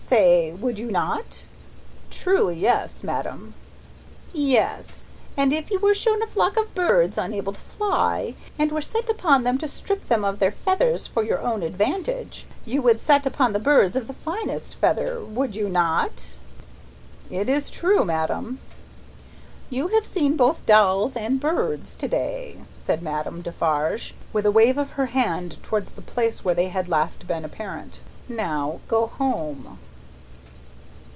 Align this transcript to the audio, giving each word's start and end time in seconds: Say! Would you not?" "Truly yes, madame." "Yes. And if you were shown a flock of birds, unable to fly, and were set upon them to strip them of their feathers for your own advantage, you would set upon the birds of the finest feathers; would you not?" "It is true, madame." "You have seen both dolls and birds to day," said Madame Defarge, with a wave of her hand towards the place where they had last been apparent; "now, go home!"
Say! 0.11 0.51
Would 0.51 0.77
you 0.77 0.91
not?" 0.91 1.45
"Truly 2.09 2.57
yes, 2.59 3.01
madame." 3.01 3.53
"Yes. 4.33 5.07
And 5.37 5.53
if 5.53 5.71
you 5.71 5.79
were 5.79 5.95
shown 5.95 6.21
a 6.21 6.27
flock 6.27 6.57
of 6.57 6.75
birds, 6.75 7.17
unable 7.17 7.53
to 7.53 7.61
fly, 7.61 8.35
and 8.59 8.73
were 8.73 8.81
set 8.81 9.09
upon 9.09 9.45
them 9.45 9.57
to 9.59 9.69
strip 9.69 10.09
them 10.09 10.25
of 10.25 10.39
their 10.39 10.51
feathers 10.51 11.07
for 11.07 11.23
your 11.23 11.39
own 11.39 11.63
advantage, 11.63 12.45
you 12.65 12.81
would 12.81 12.99
set 12.99 13.25
upon 13.25 13.53
the 13.53 13.59
birds 13.59 13.95
of 13.95 14.07
the 14.07 14.13
finest 14.13 14.75
feathers; 14.75 15.25
would 15.29 15.55
you 15.55 15.69
not?" 15.69 16.35
"It 17.29 17.47
is 17.47 17.69
true, 17.69 18.03
madame." 18.03 18.59
"You 19.69 19.87
have 19.89 20.05
seen 20.05 20.35
both 20.35 20.65
dolls 20.65 21.15
and 21.15 21.39
birds 21.39 21.95
to 21.95 22.09
day," 22.09 22.57
said 22.75 23.01
Madame 23.01 23.41
Defarge, 23.41 24.13
with 24.33 24.45
a 24.45 24.51
wave 24.51 24.77
of 24.77 24.91
her 24.99 25.05
hand 25.05 25.63
towards 25.63 25.93
the 25.93 26.01
place 26.01 26.43
where 26.43 26.55
they 26.55 26.67
had 26.67 26.89
last 26.89 27.27
been 27.27 27.45
apparent; 27.45 28.01
"now, 28.27 28.81
go 28.89 29.07
home!" 29.07 29.79